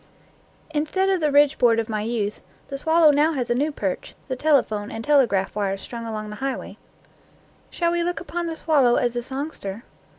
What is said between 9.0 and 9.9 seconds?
a songster?